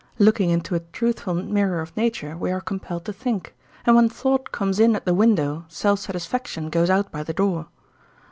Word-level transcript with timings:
Looking 0.17 0.49
into 0.49 0.73
a 0.73 0.79
truthful 0.79 1.35
mirror 1.35 1.79
of 1.79 1.95
nature 1.95 2.35
we 2.35 2.49
are 2.51 2.59
compelled 2.59 3.05
to 3.05 3.13
think; 3.13 3.53
and 3.85 3.95
when 3.95 4.09
thought 4.09 4.51
comes 4.51 4.79
in 4.79 4.95
at 4.95 5.05
the 5.05 5.13
window 5.13 5.63
self 5.67 5.99
satisfaction 5.99 6.71
goes 6.71 6.89
out 6.89 7.11
by 7.11 7.21
the 7.21 7.33
door. 7.33 7.67